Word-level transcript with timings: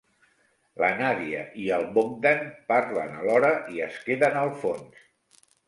La 0.83 0.87
Nàdia 1.01 1.43
i 1.65 1.67
el 1.77 1.85
Bógdan 1.99 2.43
parlen 2.73 3.15
alhora 3.21 3.55
i 3.77 3.87
es 3.91 4.03
queden 4.09 4.43
al 4.45 4.53
fons. 4.67 5.09